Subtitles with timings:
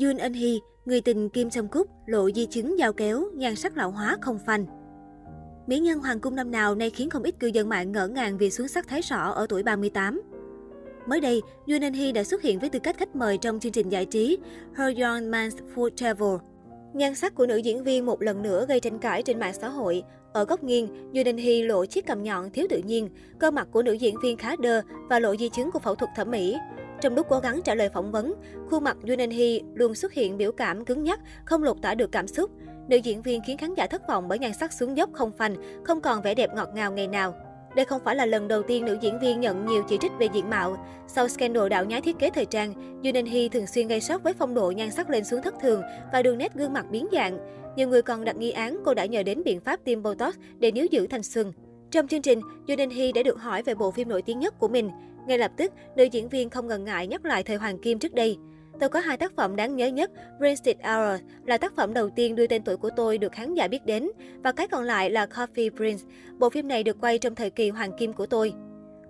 [0.00, 3.76] Yoon Eun Hee, người tình Kim Jong Kook, lộ di chứng dao kéo, nhan sắc
[3.76, 4.66] lão hóa không phanh.
[5.66, 8.38] Mỹ nhân hoàng cung năm nào nay khiến không ít cư dân mạng ngỡ ngàng
[8.38, 10.22] vì xuống sắc thái sọ ở tuổi 38.
[11.06, 13.72] Mới đây, Yoon Eun Hee đã xuất hiện với tư cách khách mời trong chương
[13.72, 14.38] trình giải trí
[14.76, 16.36] Her Young Man's Food Travel.
[16.94, 19.68] Nhan sắc của nữ diễn viên một lần nữa gây tranh cãi trên mạng xã
[19.68, 20.02] hội.
[20.32, 23.68] Ở góc nghiêng, Yoon Eun Hee lộ chiếc cằm nhọn thiếu tự nhiên, cơ mặt
[23.70, 26.56] của nữ diễn viên khá đơ và lộ di chứng của phẫu thuật thẩm mỹ.
[27.02, 28.34] Trong lúc cố gắng trả lời phỏng vấn,
[28.70, 31.94] khuôn mặt Yoon Eun Hee luôn xuất hiện biểu cảm cứng nhắc, không lột tả
[31.94, 32.50] được cảm xúc.
[32.88, 35.56] Nữ diễn viên khiến khán giả thất vọng bởi nhan sắc xuống dốc không phanh,
[35.84, 37.34] không còn vẻ đẹp ngọt ngào ngày nào.
[37.76, 40.28] Đây không phải là lần đầu tiên nữ diễn viên nhận nhiều chỉ trích về
[40.32, 40.86] diện mạo.
[41.06, 42.74] Sau scandal đạo nhái thiết kế thời trang,
[43.04, 45.54] Yoon Eun Hee thường xuyên gây sốc với phong độ nhan sắc lên xuống thất
[45.60, 45.82] thường
[46.12, 47.38] và đường nét gương mặt biến dạng.
[47.76, 50.70] Nhiều người còn đặt nghi án cô đã nhờ đến biện pháp tiêm Botox để
[50.70, 51.52] níu giữ thanh xuân.
[51.90, 54.58] Trong chương trình, Yoon Eun Hee đã được hỏi về bộ phim nổi tiếng nhất
[54.58, 54.90] của mình.
[55.26, 58.14] Ngay lập tức, nữ diễn viên không ngần ngại nhắc lại thời Hoàng Kim trước
[58.14, 58.36] đây.
[58.80, 62.34] Tôi có hai tác phẩm đáng nhớ nhất, Wasted Hour là tác phẩm đầu tiên
[62.34, 64.10] đưa tên tuổi của tôi được khán giả biết đến,
[64.44, 66.04] và cái còn lại là Coffee Prince.
[66.38, 68.52] Bộ phim này được quay trong thời kỳ hoàng kim của tôi.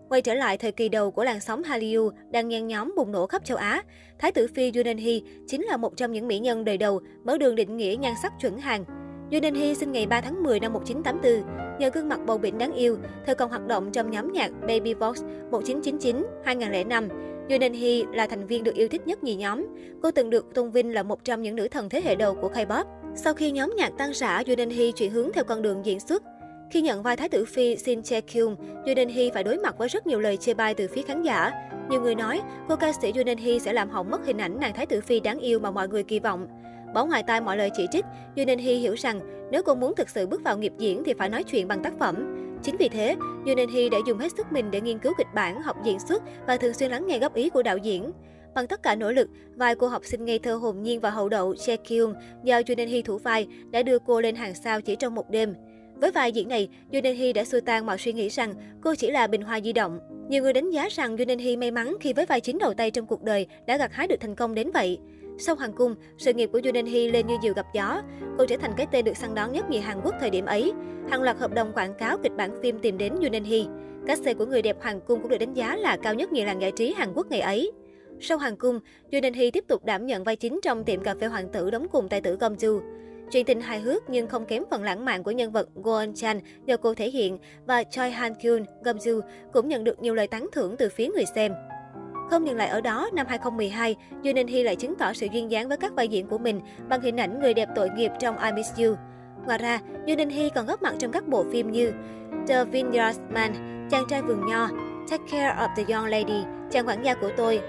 [0.09, 3.27] Quay trở lại thời kỳ đầu của làn sóng Hallyu đang nhen nhóm bùng nổ
[3.27, 3.83] khắp châu Á,
[4.19, 7.39] Thái tử Phi Yunan Hee chính là một trong những mỹ nhân đời đầu mở
[7.39, 8.85] đường định nghĩa nhan sắc chuẩn hàng.
[9.33, 11.79] Duy Ninh Hy sinh ngày 3 tháng 10 năm 1984.
[11.79, 14.95] Nhờ gương mặt bầu bĩnh đáng yêu, thời còn hoạt động trong nhóm nhạc Baby
[14.95, 17.09] Vox 1999-2005.
[17.49, 19.67] Duy Ninh Hy là thành viên được yêu thích nhất nhì nhóm.
[20.03, 22.49] Cô từng được tôn vinh là một trong những nữ thần thế hệ đầu của
[22.49, 22.85] K-pop.
[23.15, 26.01] Sau khi nhóm nhạc tan rã, Duy Ninh Hy chuyển hướng theo con đường diễn
[26.01, 26.23] xuất.
[26.71, 29.89] Khi nhận vai Thái tử Phi Shin Che Kyung, Yoon Hee phải đối mặt với
[29.89, 31.53] rất nhiều lời chê bai từ phía khán giả.
[31.91, 34.75] Nhiều người nói cô ca sĩ Yoon Hee sẽ làm hỏng mất hình ảnh nàng
[34.75, 36.62] Thái tử Phi đáng yêu mà mọi người kỳ vọng.
[36.95, 38.05] Bỏ ngoài tai mọi lời chỉ trích,
[38.37, 41.29] Yoon Hee hiểu rằng nếu cô muốn thực sự bước vào nghiệp diễn thì phải
[41.29, 42.39] nói chuyện bằng tác phẩm.
[42.63, 45.63] Chính vì thế, Yoon Hee đã dùng hết sức mình để nghiên cứu kịch bản,
[45.63, 48.11] học diễn xuất và thường xuyên lắng nghe góp ý của đạo diễn.
[48.55, 51.29] Bằng tất cả nỗ lực, vai cô học sinh ngây thơ hồn nhiên và hậu
[51.29, 54.97] đậu Che Kyung do Yoon Hee thủ vai đã đưa cô lên hàng sao chỉ
[54.97, 55.55] trong một đêm.
[55.97, 59.11] Với vai diễn này, Yoon Hee đã xua tan mọi suy nghĩ rằng cô chỉ
[59.11, 59.99] là bình hoa di động.
[60.29, 62.91] Nhiều người đánh giá rằng Yoon Hee may mắn khi với vai chính đầu tay
[62.91, 64.99] trong cuộc đời đã gặt hái được thành công đến vậy.
[65.45, 68.03] Sau Hoàng Cung, sự nghiệp của Yoon Hee lên như diều gặp gió.
[68.39, 70.73] Cô trở thành cái tên được săn đón nhất nhì Hàn Quốc thời điểm ấy.
[71.11, 73.65] Hàng loạt hợp đồng quảng cáo kịch bản phim tìm đến Yoon Hee.
[74.07, 76.45] Các xe của người đẹp Hoàng Cung cũng được đánh giá là cao nhất nhì
[76.45, 77.73] làng giải trí Hàn Quốc ngày ấy.
[78.21, 78.81] Sau Hoàng Cung,
[79.13, 81.87] Yoon Hee tiếp tục đảm nhận vai chính trong tiệm cà phê hoàng tử đóng
[81.93, 82.81] cùng tài tử Gom Ju.
[83.31, 86.41] Chuyện tình hài hước nhưng không kém phần lãng mạn của nhân vật Goon Chan
[86.67, 89.21] do cô thể hiện và Choi Han Kyun, Gom Joo
[89.53, 91.53] cũng nhận được nhiều lời tán thưởng từ phía người xem.
[92.33, 95.69] Không dừng lại ở đó, năm 2012, Yoon Hee lại chứng tỏ sự duyên dáng
[95.69, 98.53] với các vai diễn của mình bằng hình ảnh người đẹp tội nghiệp trong I
[98.53, 98.95] Miss You.
[99.47, 101.93] Ngoài ra, Yoon Hee còn góp mặt trong các bộ phim như
[102.49, 103.53] The Vineyard Man,
[103.91, 104.69] Chàng trai vườn nho,
[105.11, 107.61] Take Care of the Young Lady, Chàng quản gia của tôi,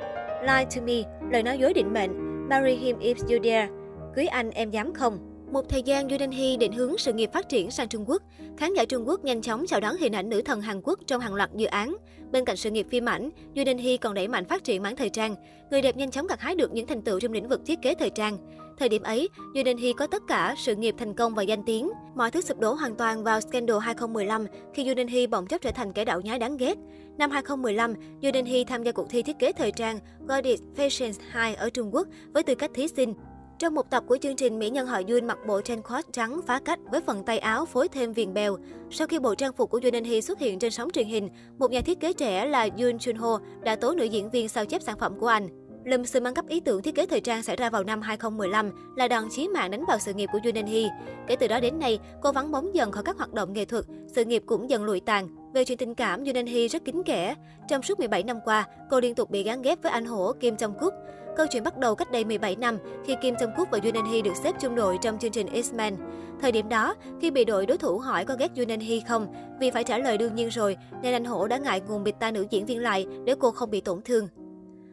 [0.41, 3.67] Lie to Me, Lời nói dối định mệnh, Marry Him If You Dare,
[4.15, 5.32] Cưới anh em dám không.
[5.53, 8.23] Một thời gian, Yoon Hee định hướng sự nghiệp phát triển sang Trung Quốc.
[8.57, 11.21] Khán giả Trung Quốc nhanh chóng chào đón hình ảnh nữ thần Hàn Quốc trong
[11.21, 11.95] hàng loạt dự án.
[12.31, 15.09] Bên cạnh sự nghiệp phim ảnh, Yoon Hee còn đẩy mạnh phát triển mảng thời
[15.09, 15.35] trang.
[15.71, 17.95] Người đẹp nhanh chóng gặt hái được những thành tựu trong lĩnh vực thiết kế
[17.95, 18.37] thời trang.
[18.77, 21.91] Thời điểm ấy, Yoon Hee có tất cả sự nghiệp thành công và danh tiếng.
[22.15, 25.71] Mọi thứ sụp đổ hoàn toàn vào scandal 2015 khi Yoon Hee bỗng chốc trở
[25.71, 26.77] thành kẻ đạo nhái đáng ghét.
[27.17, 31.55] Năm 2015, Yoon Hee tham gia cuộc thi thiết kế thời trang Goddess Fashion 2
[31.55, 33.13] ở Trung Quốc với tư cách thí sinh.
[33.63, 36.41] Trong một tập của chương trình, mỹ nhân họ Yun mặc bộ trang cross trắng
[36.47, 38.57] phá cách với phần tay áo phối thêm viền bèo.
[38.91, 41.71] Sau khi bộ trang phục của Yoon Hee xuất hiện trên sóng truyền hình, một
[41.71, 44.81] nhà thiết kế trẻ là Yun Chun Ho đã tố nữ diễn viên sao chép
[44.81, 45.47] sản phẩm của anh.
[45.85, 48.71] Lùm xùm ăn cắp ý tưởng thiết kế thời trang xảy ra vào năm 2015
[48.95, 50.89] là đòn chí mạng đánh vào sự nghiệp của Yoon Hee.
[51.27, 53.85] Kể từ đó đến nay, cô vắng bóng dần khỏi các hoạt động nghệ thuật,
[54.15, 55.42] sự nghiệp cũng dần lụi tàn.
[55.53, 57.35] Về chuyện tình cảm, Yoon Hee rất kín kẽ.
[57.67, 60.55] Trong suốt 17 năm qua, cô liên tục bị gán ghép với anh hổ Kim
[60.55, 60.93] Jong Kook.
[61.37, 64.21] Câu chuyện bắt đầu cách đây 17 năm khi Kim Jong Kook và Yoon Hee
[64.21, 65.95] được xếp chung đội trong chương trình X-Men.
[66.41, 69.27] Thời điểm đó, khi bị đội đối thủ hỏi có ghét Yoon Hee không,
[69.59, 72.31] vì phải trả lời đương nhiên rồi, nên anh hổ đã ngại ngùng bịt tai
[72.31, 74.27] nữ diễn viên lại để cô không bị tổn thương.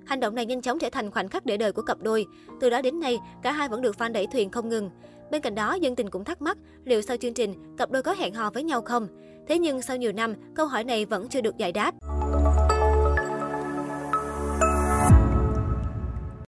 [0.07, 2.27] Hành động này nhanh chóng trở thành khoảnh khắc để đời của cặp đôi.
[2.61, 4.91] Từ đó đến nay, cả hai vẫn được fan đẩy thuyền không ngừng.
[5.31, 8.15] Bên cạnh đó, dân tình cũng thắc mắc liệu sau chương trình, cặp đôi có
[8.15, 9.09] hẹn hò với nhau không?
[9.49, 11.95] Thế nhưng sau nhiều năm, câu hỏi này vẫn chưa được giải đáp.